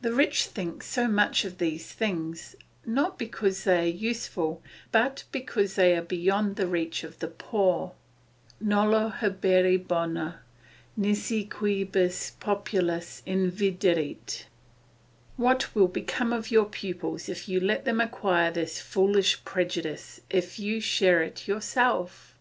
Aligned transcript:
The 0.00 0.14
rich 0.14 0.46
think 0.46 0.82
so 0.82 1.08
much 1.08 1.44
of 1.44 1.58
these 1.58 1.92
things, 1.92 2.56
not 2.86 3.18
because 3.18 3.64
they 3.64 3.80
are 3.86 3.94
useful, 3.94 4.62
but 4.92 5.24
because 5.30 5.74
they 5.74 5.94
are 5.94 6.00
beyond 6.00 6.56
the 6.56 6.66
reach 6.66 7.04
of 7.04 7.18
the 7.18 7.28
poor. 7.28 7.92
Nolo 8.62 9.10
habere 9.10 9.76
bona, 9.76 10.40
nisi 10.96 11.44
quibus 11.44 12.30
populus 12.40 13.22
inviderit. 13.26 14.46
What 15.36 15.74
will 15.74 15.88
become 15.88 16.32
of 16.32 16.50
your 16.50 16.64
pupils 16.64 17.28
if 17.28 17.46
you 17.46 17.60
let 17.60 17.84
them 17.84 18.00
acquire 18.00 18.50
this 18.50 18.80
foolish 18.80 19.44
prejudice, 19.44 20.22
if 20.30 20.58
you 20.58 20.80
share 20.80 21.22
it 21.22 21.46
yourself? 21.46 22.38